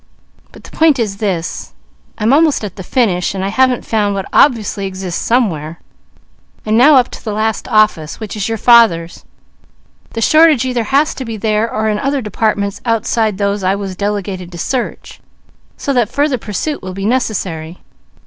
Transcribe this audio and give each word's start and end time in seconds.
But 0.51 0.63
the 0.63 0.71
point 0.71 0.97
is 0.97 1.17
this: 1.17 1.73
I'm 2.17 2.33
almost 2.33 2.63
at 2.63 2.75
the 2.75 2.81
finish 2.81 3.35
and 3.35 3.45
I 3.45 3.49
haven't 3.49 3.85
found 3.85 4.15
what 4.15 4.25
obviously 4.33 4.87
exists 4.87 5.21
somewhere. 5.21 5.79
I'm 6.65 6.75
now 6.75 6.95
up 6.95 7.09
to 7.09 7.23
the 7.23 7.31
last 7.33 7.67
office, 7.67 8.19
which 8.19 8.35
is 8.35 8.49
your 8.49 8.57
father's. 8.57 9.23
The 10.13 10.21
shortage 10.21 10.65
either 10.65 10.85
has 10.85 11.13
to 11.13 11.23
be 11.23 11.37
there, 11.37 11.71
or 11.71 11.87
in 11.87 11.99
other 11.99 12.19
departments 12.19 12.81
outside 12.83 13.37
those 13.37 13.63
I 13.63 13.75
was 13.75 13.95
delegated 13.95 14.51
to 14.51 14.57
search; 14.57 15.21
so 15.77 15.93
that 15.93 16.09
further 16.09 16.39
pursuit 16.39 16.81
will 16.81 16.93
be 16.93 17.05
necessary. 17.05 17.77